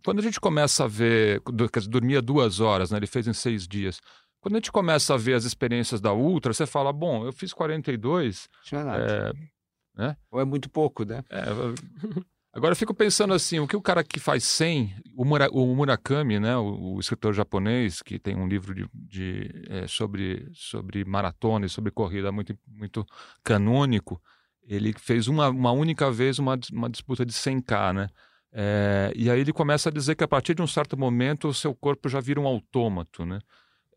[0.03, 1.41] quando a gente começa a ver,
[1.71, 2.97] quer dizer, dormia duas horas, né?
[2.97, 3.99] Ele fez em seis dias.
[4.41, 7.53] Quando a gente começa a ver as experiências da Ultra, você fala, bom, eu fiz
[7.53, 8.49] 42.
[8.63, 9.33] Isso não é nada.
[9.95, 10.17] É, né?
[10.29, 11.23] Ou é muito pouco, né?
[11.29, 11.43] É,
[12.51, 15.73] agora eu fico pensando assim, o que o cara que faz 100, o, Mura, o
[15.73, 21.05] Murakami, né, o, o, escritor japonês, que tem um livro de, de é, sobre, sobre
[21.05, 23.05] maratona e sobre corrida muito, muito
[23.43, 24.21] canônico,
[24.65, 28.09] ele fez uma, uma única vez uma, uma disputa de 100K, né?
[28.55, 31.53] É, e aí ele começa a dizer que a partir de um certo momento o
[31.53, 33.39] seu corpo já vira um autômato, né?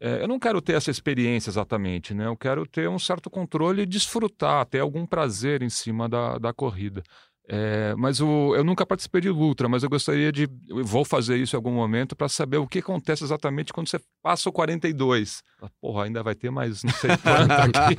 [0.01, 2.27] É, eu não quero ter essa experiência exatamente, né?
[2.27, 6.53] Eu quero ter um certo controle e desfrutar, ter algum prazer em cima da, da
[6.53, 7.03] corrida.
[7.49, 10.49] É, mas o, eu nunca participei de luta, mas eu gostaria de.
[10.69, 14.01] Eu vou fazer isso em algum momento para saber o que acontece exatamente quando você
[14.21, 15.43] passa o 42.
[15.81, 17.97] Porra, ainda vai ter mais não sei quanto aqui.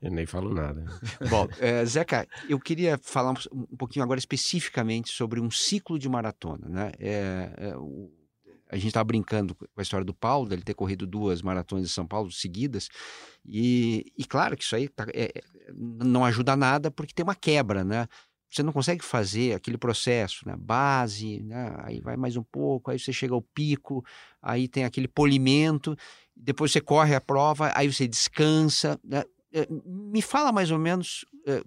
[0.02, 0.84] eu nem falo nada.
[1.30, 6.08] Bom, é, Zeca, eu queria falar um, um, pouquinho agora especificamente sobre um ciclo de
[6.08, 6.68] maratona.
[6.68, 6.92] Né?
[7.00, 8.10] É, é o,
[8.70, 11.92] a gente estava brincando com a história do Paulo, dele ter corrido duas maratonas de
[11.92, 12.88] São Paulo seguidas,
[13.44, 15.42] e, e claro que isso aí tá, é, é
[15.74, 18.06] não ajuda nada porque tem uma quebra, né?
[18.50, 20.56] Você não consegue fazer aquele processo, né?
[20.58, 21.72] Base, né?
[21.78, 24.04] aí vai mais um pouco, aí você chega ao pico,
[24.42, 25.96] aí tem aquele polimento,
[26.34, 28.98] depois você corre a prova, aí você descansa.
[29.04, 29.22] Né?
[29.52, 31.62] É, me fala mais ou menos é,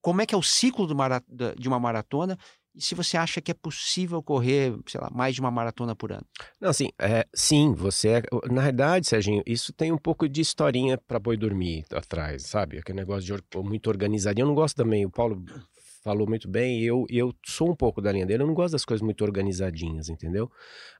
[0.00, 2.38] como é que é o ciclo de uma maratona
[2.74, 6.10] e se você acha que é possível correr, sei lá, mais de uma maratona por
[6.10, 6.24] ano?
[6.60, 10.96] Não, assim, é, sim, você é, na verdade, Serginho, isso tem um pouco de historinha
[10.96, 12.78] para boi dormir atrás, sabe?
[12.78, 14.44] Aquele negócio de muito organizadinho.
[14.44, 15.44] Eu não gosto também, o Paulo
[16.02, 18.84] falou muito bem, eu, eu sou um pouco da linha dele, eu não gosto das
[18.84, 20.50] coisas muito organizadinhas, entendeu?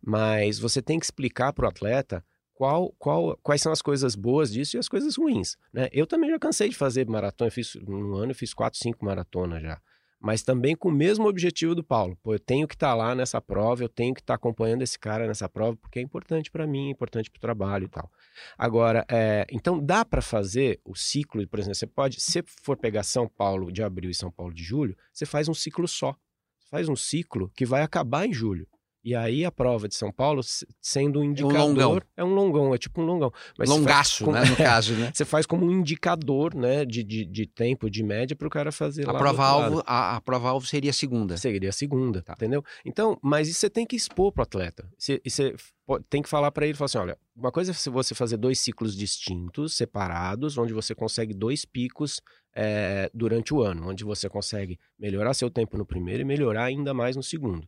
[0.04, 2.22] Mas você tem que explicar para o atleta
[2.54, 5.88] qual, qual, quais são as coisas boas disso e as coisas ruins, né?
[5.90, 9.04] Eu também já cansei de fazer maratona, eu fiz, um ano eu fiz quatro, cinco
[9.04, 9.80] maratonas já
[10.22, 12.16] mas também com o mesmo objetivo do Paulo.
[12.22, 14.82] Pô, eu tenho que estar tá lá nessa prova, eu tenho que estar tá acompanhando
[14.82, 17.88] esse cara nessa prova, porque é importante para mim, é importante para o trabalho e
[17.88, 18.08] tal.
[18.56, 23.02] Agora, é, então dá para fazer o ciclo, por exemplo, você pode, se for pegar
[23.02, 26.16] São Paulo de abril e São Paulo de julho, você faz um ciclo só.
[26.70, 28.66] Faz um ciclo que vai acabar em julho.
[29.04, 30.42] E aí a prova de São Paulo,
[30.80, 31.56] sendo um indicador.
[31.56, 32.02] É um longão.
[32.16, 33.32] É um longão, é tipo um longão.
[33.58, 34.42] Mas Longaço, né?
[34.52, 35.10] No caso, né?
[35.12, 36.84] Você faz como um indicador, né?
[36.84, 39.18] De, de, de tempo, de média, para o cara fazer a lá.
[39.18, 41.36] Prova alvo, a, a prova-alvo seria a segunda.
[41.36, 42.34] Seria a segunda, tá.
[42.34, 42.64] entendeu?
[42.84, 44.88] Então, mas isso você tem que expor para o atleta.
[44.96, 45.54] Você, você
[46.08, 48.96] tem que falar para ele, falar assim, olha, uma coisa é você fazer dois ciclos
[48.96, 52.20] distintos, separados, onde você consegue dois picos
[52.54, 56.94] é, durante o ano, onde você consegue melhorar seu tempo no primeiro e melhorar ainda
[56.94, 57.66] mais no segundo.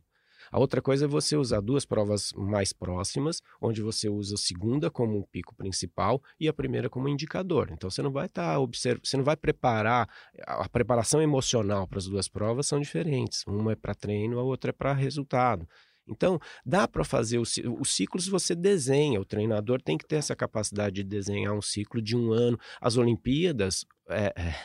[0.51, 4.89] A outra coisa é você usar duas provas mais próximas, onde você usa a segunda
[4.89, 7.69] como um pico principal e a primeira como indicador.
[7.71, 10.09] Então você não vai estar tá observando, você não vai preparar
[10.45, 13.43] a preparação emocional para as duas provas são diferentes.
[13.47, 15.67] Uma é para treino, a outra é para resultado.
[16.07, 20.35] Então, dá para fazer os, os ciclos você desenha, o treinador tem que ter essa
[20.35, 22.59] capacidade de desenhar um ciclo de um ano.
[22.79, 24.55] As Olimpíadas, é, é,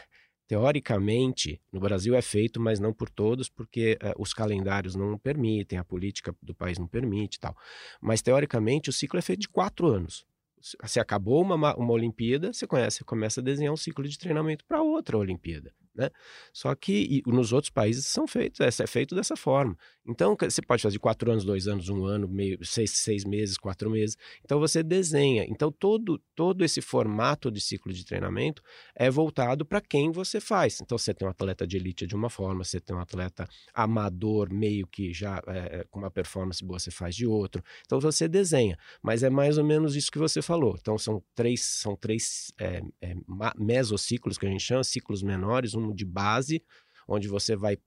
[0.51, 5.79] teoricamente, no Brasil é feito, mas não por todos, porque uh, os calendários não permitem,
[5.79, 7.57] a política do país não permite e tal.
[8.01, 10.27] Mas, teoricamente, o ciclo é feito de quatro anos.
[10.61, 14.83] Se acabou uma, uma Olimpíada, você, conhece, começa a desenhar um ciclo de treinamento para
[14.83, 15.73] outra Olimpíada.
[15.95, 16.09] Né?
[16.53, 19.77] Só que nos outros países são feitos, é, é feito dessa forma.
[20.07, 23.91] Então, você pode fazer quatro anos, dois anos, um ano, meio, seis, seis meses, quatro
[23.91, 24.17] meses.
[24.45, 25.45] Então, você desenha.
[25.49, 28.63] Então, todo, todo esse formato de ciclo de treinamento
[28.95, 30.81] é voltado para quem você faz.
[30.81, 34.53] Então, você tem um atleta de elite de uma forma, você tem um atleta amador,
[34.53, 37.63] meio que já é, é com uma performance boa, você faz de outro.
[37.85, 38.79] Então, você desenha.
[39.03, 40.77] Mas é mais ou menos isso que você falou.
[40.81, 43.15] Então, são três, são três é, é,
[43.57, 46.63] mesociclos que a gente chama, ciclos menores, um de base,
[47.09, 47.79] onde você vai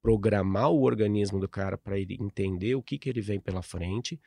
[0.00, 4.20] programar o organismo do cara para ele entender o que, que ele vem pela frente.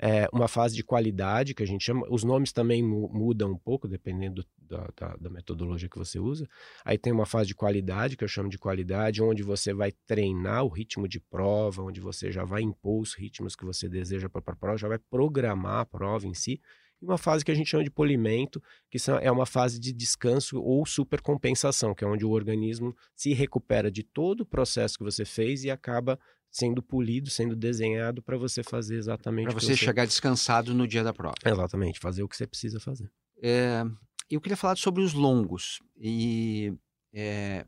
[0.00, 2.06] É uma fase de qualidade, que a gente chama.
[2.10, 6.48] Os nomes também mudam um pouco, dependendo da, da, da, metodologia que você usa.
[6.84, 10.64] Aí tem uma fase de qualidade, que eu chamo de qualidade, onde você vai treinar
[10.64, 14.42] o ritmo de prova, onde você já vai impor os ritmos que você deseja para
[14.44, 16.60] a prova, já vai programar a prova em si
[17.00, 20.60] e uma fase que a gente chama de polimento, que é uma fase de descanso
[20.60, 25.24] ou supercompensação, que é onde o organismo se recupera de todo o processo que você
[25.24, 26.18] fez e acaba
[26.50, 31.04] sendo polido, sendo desenhado para você fazer exatamente Para você, você chegar descansado no dia
[31.04, 31.34] da prova.
[31.44, 33.10] Exatamente, fazer o que você precisa fazer.
[33.42, 33.84] É,
[34.30, 35.80] eu queria falar sobre os longos.
[35.96, 36.72] E
[37.12, 37.66] é,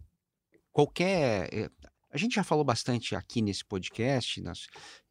[0.73, 1.71] qualquer.
[2.13, 4.67] A gente já falou bastante aqui nesse podcast, nós,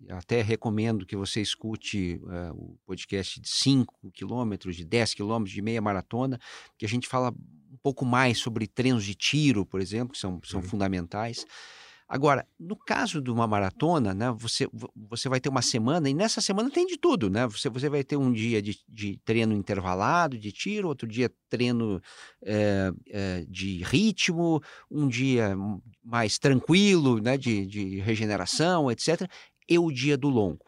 [0.09, 5.61] até recomendo que você escute uh, o podcast de 5 quilômetros, de 10 quilômetros, de
[5.61, 6.37] meia maratona,
[6.77, 10.41] que a gente fala um pouco mais sobre treinos de tiro, por exemplo, que são,
[10.43, 10.67] são uhum.
[10.67, 11.45] fundamentais.
[12.09, 16.41] Agora, no caso de uma maratona, né, você, você vai ter uma semana, e nessa
[16.41, 17.45] semana tem de tudo, né?
[17.45, 22.01] Você, você vai ter um dia de, de treino intervalado, de tiro, outro dia treino
[22.43, 25.55] é, é, de ritmo, um dia
[26.03, 29.29] mais tranquilo, né, de, de regeneração, etc.,
[29.69, 30.65] e o dia do longo.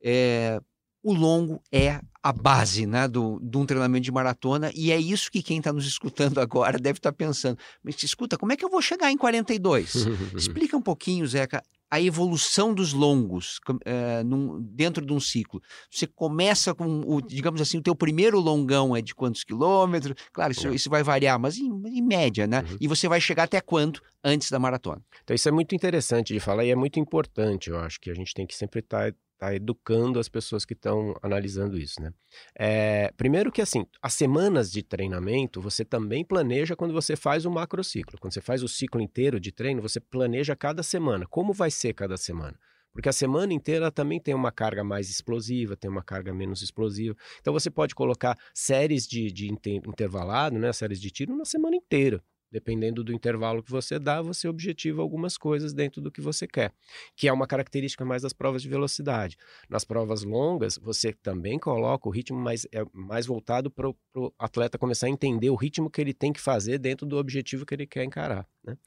[0.00, 0.60] É,
[1.04, 5.30] o longo é a base né, do, de um treinamento de maratona, e é isso
[5.30, 7.58] que quem está nos escutando agora deve estar tá pensando.
[7.82, 10.06] Mas escuta, como é que eu vou chegar em 42?
[10.34, 15.62] Explica um pouquinho, Zeca, a evolução dos longos é, num, dentro de um ciclo.
[15.90, 20.16] Você começa com, o, digamos assim, o teu primeiro longão é de quantos quilômetros?
[20.32, 22.64] Claro, isso, isso vai variar, mas em, em média, né?
[22.68, 22.78] Uhum.
[22.80, 25.02] E você vai chegar até quanto antes da maratona?
[25.22, 28.14] Então, isso é muito interessante de falar e é muito importante, eu acho, que a
[28.14, 32.12] gente tem que sempre estar tá tá educando as pessoas que estão analisando isso, né?
[32.58, 37.50] É, primeiro que assim, as semanas de treinamento você também planeja quando você faz o
[37.50, 38.18] macrociclo.
[38.18, 41.26] Quando você faz o ciclo inteiro de treino, você planeja cada semana.
[41.26, 42.58] Como vai ser cada semana?
[42.92, 47.16] Porque a semana inteira também tem uma carga mais explosiva, tem uma carga menos explosiva.
[47.40, 52.22] Então você pode colocar séries de, de intervalado, né, séries de tiro na semana inteira.
[52.54, 56.72] Dependendo do intervalo que você dá, você objetiva algumas coisas dentro do que você quer,
[57.16, 59.36] que é uma característica mais das provas de velocidade.
[59.68, 64.78] Nas provas longas, você também coloca o ritmo mais, é, mais voltado para o atleta
[64.78, 67.88] começar a entender o ritmo que ele tem que fazer dentro do objetivo que ele
[67.88, 68.46] quer encarar.
[68.62, 68.78] Né?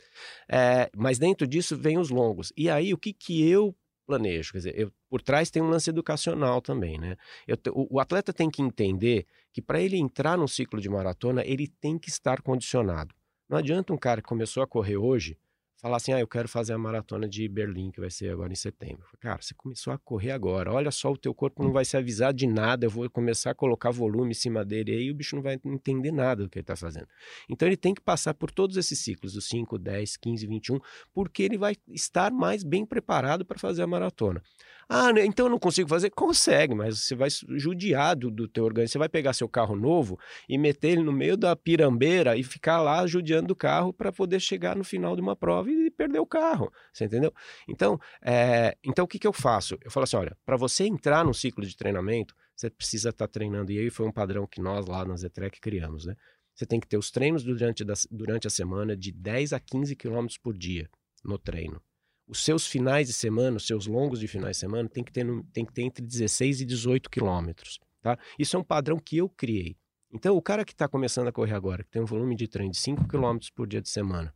[0.50, 2.54] É, mas dentro disso vem os longos.
[2.56, 3.76] E aí, o que, que eu
[4.06, 4.54] planejo.
[4.54, 7.18] Quer dizer, eu, por trás tem um lance educacional também, né?
[7.46, 11.44] Eu, o, o, atleta tem que entender que para ele entrar num ciclo de maratona,
[11.46, 13.14] ele tem que estar condicionado.
[13.50, 15.38] Não adianta um cara que começou a correr hoje
[15.80, 18.56] falar assim, ah, eu quero fazer a maratona de Berlim, que vai ser agora em
[18.56, 19.06] setembro.
[19.20, 22.34] Cara, você começou a correr agora, olha só, o teu corpo não vai se avisar
[22.34, 25.44] de nada, eu vou começar a colocar volume em cima dele, aí o bicho não
[25.44, 27.08] vai entender nada do que ele está fazendo.
[27.48, 30.80] Então ele tem que passar por todos esses ciclos, os 5, 10, 15, 21,
[31.14, 34.42] porque ele vai estar mais bem preparado para fazer a maratona.
[34.90, 36.10] Ah, né, então eu não consigo fazer?
[36.12, 38.94] Consegue, mas você vai judiar do, do teu organismo.
[38.94, 42.82] Você vai pegar seu carro novo e meter ele no meio da pirambeira e ficar
[42.82, 46.26] lá judiando do carro para poder chegar no final de uma prova e perder o
[46.26, 46.72] carro.
[46.94, 47.34] Você entendeu?
[47.68, 49.78] Então, é, então o que, que eu faço?
[49.84, 53.32] Eu falo assim: olha, para você entrar no ciclo de treinamento, você precisa estar tá
[53.32, 53.72] treinando.
[53.74, 56.16] E aí foi um padrão que nós lá na Zetrec criamos, né?
[56.56, 59.96] Você tem que ter os treinos durante, da, durante a semana de 10 a 15
[59.98, 60.90] quilômetros por dia
[61.26, 61.82] no treino
[62.28, 65.26] os seus finais de semana, os seus longos de finais de semana, tem que ter,
[65.54, 67.80] tem que ter entre 16 e 18 quilômetros.
[68.02, 68.18] Tá?
[68.38, 69.78] Isso é um padrão que eu criei.
[70.12, 72.72] Então, o cara que está começando a correr agora, que tem um volume de treino
[72.72, 74.34] de 5 quilômetros por dia de semana,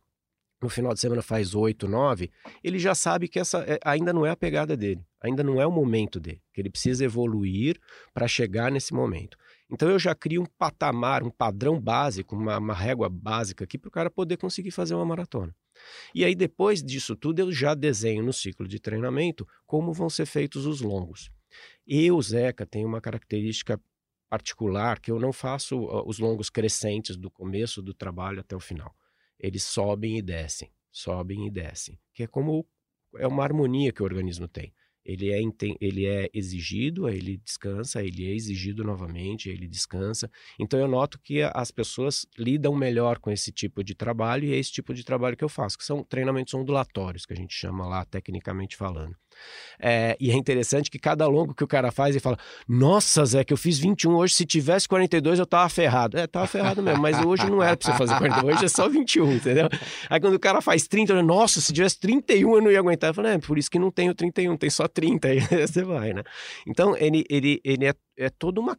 [0.62, 2.30] no final de semana faz 8, 9,
[2.62, 5.66] ele já sabe que essa é, ainda não é a pegada dele, ainda não é
[5.66, 7.80] o momento dele, que ele precisa evoluir
[8.14, 9.36] para chegar nesse momento.
[9.68, 13.88] Então eu já crio um patamar, um padrão básico, uma, uma régua básica aqui para
[13.88, 15.52] o cara poder conseguir fazer uma maratona.
[16.14, 20.26] E aí, depois disso tudo, eu já desenho no ciclo de treinamento como vão ser
[20.26, 21.30] feitos os longos.
[21.86, 23.80] Eu, Zeca, tenho uma característica
[24.28, 28.94] particular que eu não faço os longos crescentes do começo do trabalho até o final.
[29.38, 32.66] Eles sobem e descem, sobem e descem, que é como
[33.16, 34.72] é uma harmonia que o organismo tem.
[35.04, 35.40] Ele é,
[35.80, 40.30] ele é exigido, ele descansa, ele é exigido novamente, ele descansa.
[40.58, 44.56] Então eu noto que as pessoas lidam melhor com esse tipo de trabalho e é
[44.56, 47.86] esse tipo de trabalho que eu faço, que são treinamentos ondulatórios, que a gente chama
[47.86, 49.21] lá tecnicamente falando.
[49.80, 53.42] É, e é interessante que cada longo que o cara faz, ele fala: Nossa, Zé,
[53.42, 56.16] que eu fiz 21 hoje, se tivesse 42 eu tava ferrado.
[56.16, 58.88] É, tava ferrado mesmo, mas hoje não era pra você fazer 42, hoje é só
[58.88, 59.68] 21, entendeu?
[60.08, 63.10] Aí quando o cara faz 30, eu, nossa, se tivesse 31 eu não ia aguentar.
[63.10, 65.82] Eu falo: É, por isso que não tem o 31, tem só 30, aí você
[65.82, 66.22] vai, né?
[66.66, 68.78] Então, ele, ele, ele é, é toda uma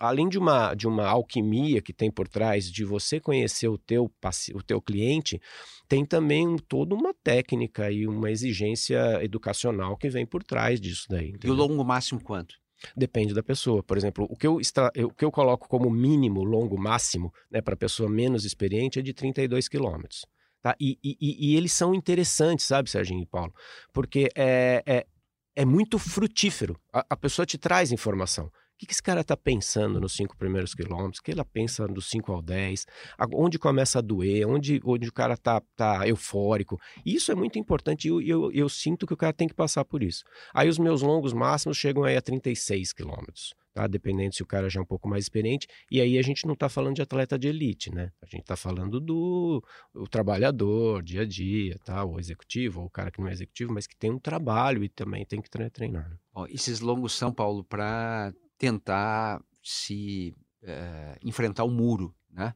[0.00, 4.10] além de uma, de uma alquimia que tem por trás de você conhecer o teu,
[4.54, 5.40] o teu cliente,
[5.88, 11.28] tem também toda uma técnica e uma exigência educacional que vem por trás disso daí.
[11.28, 11.48] Entendeu?
[11.48, 12.54] E o longo máximo quanto?
[12.96, 13.82] Depende da pessoa.
[13.82, 14.90] Por exemplo, o que eu, extra...
[14.96, 19.02] o que eu coloco como mínimo longo máximo né, para a pessoa menos experiente é
[19.02, 20.26] de 32 quilômetros.
[20.60, 20.74] Tá?
[20.80, 23.52] E, e, e, eles são interessantes, sabe, Serginho e Paulo?
[23.92, 25.06] Porque é, é,
[25.54, 26.74] é muito frutífero.
[26.90, 28.50] A, a pessoa te traz informação.
[28.74, 31.20] O que, que esse cara está pensando nos cinco primeiros quilômetros?
[31.20, 32.86] O que ele pensa dos 5 ao 10?
[33.32, 34.48] Onde começa a doer?
[34.48, 36.80] Onde, onde o cara está tá eufórico?
[37.06, 39.84] Isso é muito importante e eu, eu, eu, sinto que o cara tem que passar
[39.84, 40.24] por isso.
[40.52, 43.88] Aí os meus longos máximos chegam aí a 36 quilômetros tá?
[43.88, 45.66] Dependendo se o cara já é um pouco mais experiente.
[45.90, 48.12] E aí a gente não está falando de atleta de elite, né?
[48.22, 52.04] A gente está falando do o trabalhador, dia a dia, tá?
[52.04, 54.88] O executivo, ou o cara que não é executivo, mas que tem um trabalho e
[54.88, 56.08] também tem que treinar.
[56.08, 56.16] Né?
[56.32, 58.32] Ó, esses longos são, Paulo, para
[58.64, 62.54] tentar se é, enfrentar o muro, né?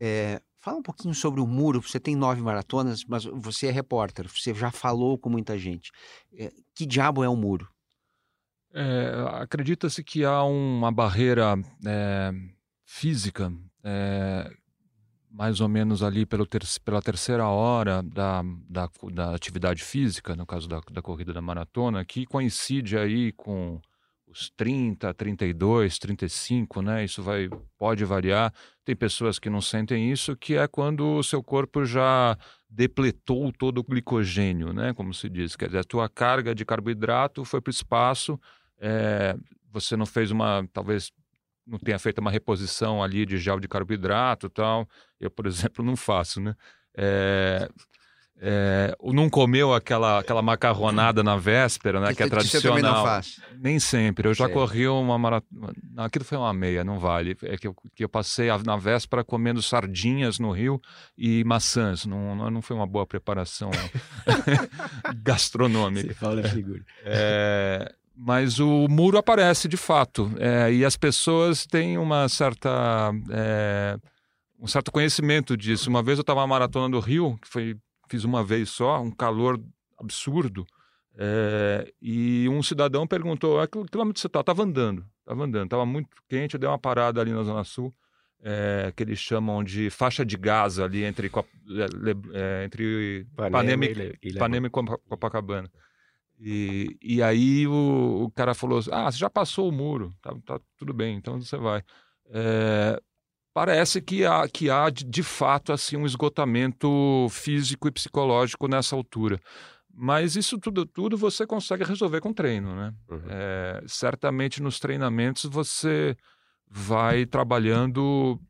[0.00, 1.82] É, fala um pouquinho sobre o muro.
[1.82, 5.90] Você tem nove maratonas, mas você é repórter, você já falou com muita gente.
[6.32, 7.68] É, que diabo é o muro?
[9.40, 11.56] Acredita-se que há uma barreira
[12.86, 13.52] física,
[15.30, 20.46] mais ou menos ali pelo ter, pela terceira hora da, da, da, atividade física, no
[20.46, 23.78] caso da, da corrida da maratona, que coincide aí com
[24.32, 27.04] os 30, 32, 35, né?
[27.04, 28.52] Isso vai pode variar.
[28.84, 32.36] Tem pessoas que não sentem isso, que é quando o seu corpo já
[32.68, 34.92] depletou todo o glicogênio, né?
[34.94, 38.40] Como se diz, quer dizer, a tua carga de carboidrato foi para o espaço
[38.84, 39.36] é,
[39.70, 41.12] você não fez uma, talvez
[41.64, 44.88] não tenha feito uma reposição ali de gel de carboidrato tal.
[45.20, 46.56] Eu, por exemplo, não faço, né?
[46.94, 47.68] É,
[48.44, 52.08] é, não comeu aquela, aquela macarronada na véspera, né?
[52.08, 52.76] Que, que é tradicional.
[52.76, 53.40] Você não faz.
[53.60, 54.28] Nem sempre.
[54.28, 55.72] Eu já corri uma maratona.
[55.98, 57.36] Aquilo foi uma meia, não vale.
[57.42, 60.80] É que eu, que eu passei na véspera comendo sardinhas no Rio
[61.16, 62.04] e maçãs.
[62.04, 63.70] Não, não foi uma boa preparação
[65.22, 66.08] gastronômica.
[66.08, 66.84] Você fala figura.
[67.04, 73.96] É, mas o muro aparece de fato é, e as pessoas têm uma certa é,
[74.58, 75.88] um certo conhecimento disso.
[75.88, 77.76] Uma vez eu estava na maratona do Rio, que foi
[78.12, 79.58] fiz uma vez só, um calor
[79.98, 80.66] absurdo,
[81.16, 85.86] é, e um cidadão perguntou: "A que quilômetro você está?" Estava andando, estava andando, estava
[85.86, 87.94] muito quente, eu dei uma parada ali na zona sul.
[88.44, 91.30] É, que eles chamam de faixa de gás ali entre,
[92.34, 95.70] é, entre Panema, e, Panema e Copacabana.
[96.40, 100.34] E, e aí o, o cara falou assim, ah, você já passou o muro, tá,
[100.44, 101.84] tá tudo bem, então você vai.
[102.30, 103.00] É,
[103.52, 108.96] parece que há, que há de, de, fato assim um esgotamento físico e psicológico nessa
[108.96, 109.40] altura.
[109.94, 112.94] Mas isso tudo, tudo você consegue resolver com treino, né?
[113.10, 113.22] Uhum.
[113.28, 116.16] É, certamente nos treinamentos você
[116.66, 118.40] vai trabalhando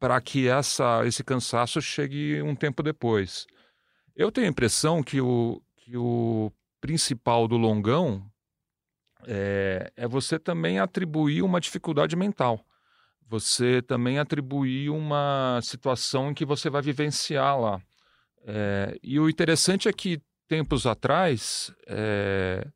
[0.00, 3.46] para que essa, esse cansaço chegue um tempo depois.
[4.16, 8.26] Eu tenho a impressão que o, que o principal do longão
[9.26, 12.64] é, é você também atribuir uma dificuldade mental.
[13.30, 17.80] Você também atribuir uma situação em que você vai vivenciar lá.
[18.44, 22.66] É, e o interessante é que, tempos atrás, é,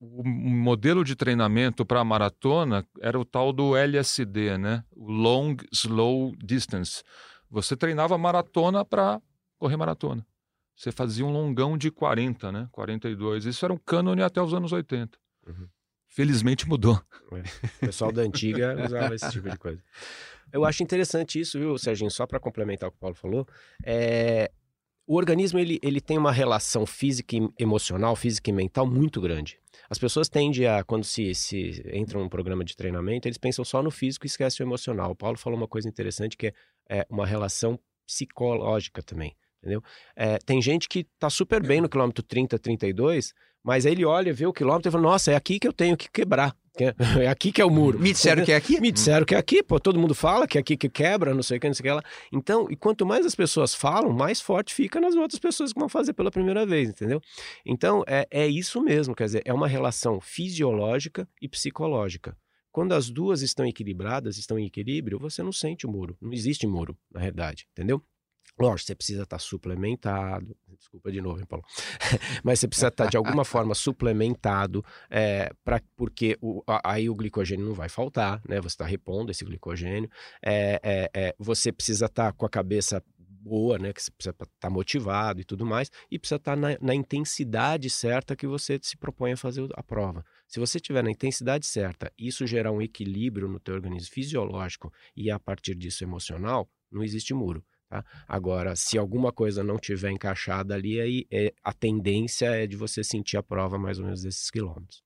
[0.00, 4.84] o modelo de treinamento para a maratona era o tal do LSD, né?
[4.90, 7.04] o Long Slow Distance.
[7.48, 9.22] Você treinava maratona para
[9.56, 10.26] correr maratona
[10.76, 12.68] você fazia um longão de 40, né?
[12.70, 13.46] 42.
[13.46, 15.18] Isso era um cânone até os anos 80.
[15.46, 15.68] Uhum.
[16.16, 16.98] Felizmente mudou.
[17.30, 17.40] É.
[17.82, 19.82] O pessoal da antiga usava esse tipo de coisa.
[20.50, 22.10] Eu acho interessante isso, viu, Serginho?
[22.10, 23.46] Só para complementar o que o Paulo falou.
[23.84, 24.50] É...
[25.06, 29.60] O organismo ele, ele tem uma relação física e emocional, física e mental muito grande.
[29.90, 33.82] As pessoas tendem a, quando se, se entram num programa de treinamento, eles pensam só
[33.82, 35.10] no físico e esquecem o emocional.
[35.10, 36.52] O Paulo falou uma coisa interessante que é,
[36.88, 39.82] é uma relação psicológica também entendeu?
[40.14, 43.34] É, tem gente que tá super bem no quilômetro 30, 32,
[43.66, 45.96] mas aí ele olha, vê o quilômetro e fala, nossa, é aqui que eu tenho
[45.96, 46.56] que quebrar.
[47.18, 47.98] É aqui que é o muro.
[47.98, 48.78] Me disseram que é aqui?
[48.78, 49.80] Me disseram que é aqui, pô.
[49.80, 51.84] Todo mundo fala que é aqui que quebra, não sei o que, não sei o
[51.84, 52.02] que lá.
[52.30, 55.88] Então, e quanto mais as pessoas falam, mais forte fica nas outras pessoas que vão
[55.88, 57.18] fazer pela primeira vez, entendeu?
[57.64, 62.36] Então, é, é isso mesmo, quer dizer, é uma relação fisiológica e psicológica.
[62.70, 66.14] Quando as duas estão equilibradas, estão em equilíbrio, você não sente o muro.
[66.20, 68.02] Não existe muro, na realidade, entendeu?
[68.58, 70.56] Lógico, você precisa estar suplementado.
[70.78, 71.64] Desculpa de novo, hein, Paulo.
[72.42, 77.66] Mas você precisa estar de alguma forma suplementado, é, pra, porque o, aí o glicogênio
[77.66, 78.60] não vai faltar, né?
[78.60, 80.10] Você está repondo esse glicogênio.
[80.42, 83.02] É, é, é, você precisa estar com a cabeça
[83.46, 83.92] boa, né?
[83.92, 88.34] Que você precisa estar motivado e tudo mais, e precisa estar na, na, intensidade certa
[88.34, 90.24] que você se propõe a fazer a prova.
[90.48, 95.30] Se você estiver na intensidade certa, isso gerar um equilíbrio no teu organismo fisiológico e
[95.30, 97.64] a partir disso emocional, não existe muro.
[97.88, 98.04] Tá?
[98.26, 103.04] Agora, se alguma coisa não tiver encaixada ali, aí é, a tendência é de você
[103.04, 105.02] sentir a prova mais ou menos desses quilômetros.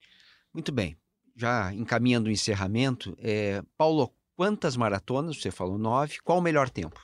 [0.53, 0.97] Muito bem.
[1.37, 5.41] Já encaminhando o encerramento, é, Paulo, quantas maratonas?
[5.41, 6.19] Você falou nove.
[6.25, 7.01] Qual o melhor tempo?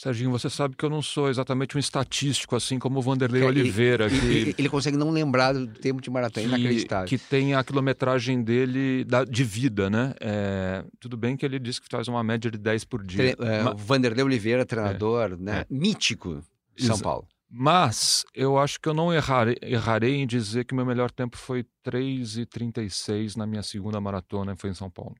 [0.00, 3.46] Serginho, você sabe que eu não sou exatamente um estatístico, assim como o Vanderlei É,
[3.46, 7.08] Oliveira, Ele, que, ele- ele consegue não lembrar do tempo de maratona, é que, inacreditável.
[7.08, 10.14] que tem a quilometragem dele da- de vida, né?
[10.20, 13.34] É, tudo bem que ele disse que faz uma média de 10 por dia.
[13.34, 15.64] Tre- é, ma- o Vanderlei Oliveira, treinador, né?
[15.68, 16.44] Mítico
[16.76, 17.26] de São Exa- Paulo.
[17.50, 21.66] Mas eu acho que eu não errarei, errarei em dizer que meu melhor tempo foi
[21.82, 25.16] 3,36 na minha segunda maratona, foi em São Paulo.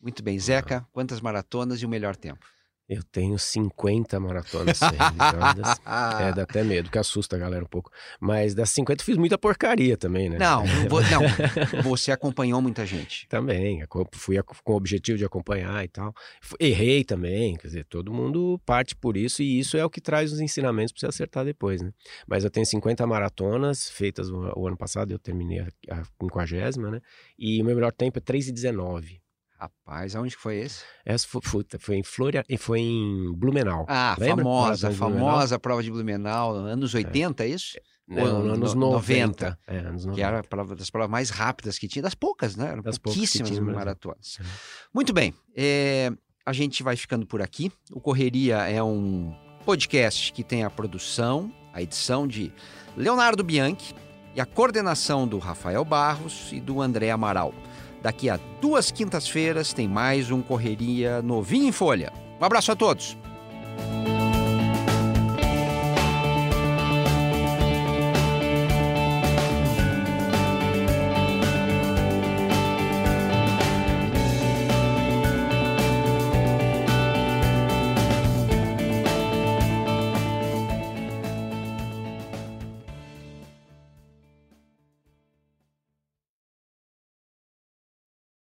[0.00, 0.38] Muito bem.
[0.38, 2.46] Zeca, quantas maratonas e o melhor tempo?
[2.90, 5.80] Eu tenho 50 maratonas realizadas.
[6.20, 7.90] É, dá até medo, que assusta a galera um pouco.
[8.18, 10.38] Mas das 50 eu fiz muita porcaria também, né?
[10.38, 11.20] Não, não,
[11.82, 13.26] você acompanhou muita gente.
[13.28, 16.14] Também, fui com o objetivo de acompanhar e tal.
[16.58, 20.32] Errei também, quer dizer, todo mundo parte por isso e isso é o que traz
[20.32, 21.92] os ensinamentos para você acertar depois, né?
[22.26, 26.90] Mas eu tenho 50 maratonas feitas o, o ano passado, eu terminei a, a 50,
[26.90, 27.00] né?
[27.38, 29.19] E o meu melhor tempo é 3,19.
[29.60, 30.82] Rapaz, aonde que foi esse?
[31.04, 33.84] Essa foi, foi, foi em Flória, foi em Blumenau.
[33.88, 34.36] Ah, Lembra?
[34.44, 35.28] famosa, Maratona de Blumenau?
[35.30, 37.78] famosa prova de Blumenau, anos 80, é isso?
[38.08, 39.58] Não, Ou nos anos no- 90.
[39.68, 40.14] É, anos 90.
[40.14, 42.68] Que era a prova das provas mais rápidas que tinha, das poucas, né?
[42.72, 44.38] Eram Das pouquíssimas tinha maratonas.
[44.40, 44.44] É.
[44.92, 46.10] Muito bem, é,
[46.44, 47.70] a gente vai ficando por aqui.
[47.92, 49.32] O Correria é um
[49.64, 52.50] podcast que tem a produção, a edição de
[52.96, 53.94] Leonardo Bianchi
[54.34, 57.54] e a coordenação do Rafael Barros e do André Amaral.
[58.02, 62.12] Daqui a duas quintas-feiras tem mais um Correria novinho em folha.
[62.40, 63.16] Um abraço a todos!